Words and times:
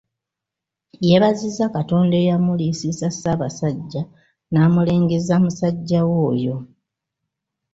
Yeebazizza 1.07 1.65
Katonda 1.75 2.15
eyamulisiza 2.21 3.07
Ssabasajja 3.11 4.01
naamulengeza 4.51 5.35
musajjawe 5.43 6.15
oyo. 6.31 6.55